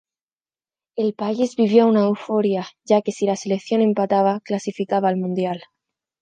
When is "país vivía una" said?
1.13-2.05